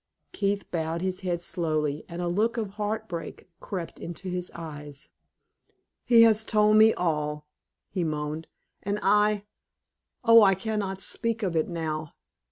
[0.31, 5.09] Keith bowed his head slowly, and a look of heart break crept into his eyes.
[6.03, 7.45] "He has told me all,"
[7.87, 8.47] he moaned,
[8.81, 9.43] "and I
[10.23, 12.15] Oh, I can not speak of it now!"